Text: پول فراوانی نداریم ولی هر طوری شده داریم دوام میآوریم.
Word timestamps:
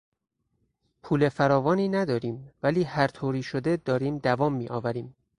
پول 1.03 1.29
فراوانی 1.29 1.87
نداریم 1.89 2.51
ولی 2.63 2.83
هر 2.83 3.07
طوری 3.07 3.43
شده 3.43 3.77
داریم 3.77 4.17
دوام 4.17 4.53
میآوریم. 4.53 5.15